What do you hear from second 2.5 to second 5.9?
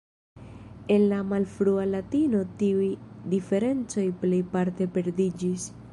tiuj diferencoj plejparte perdiĝis.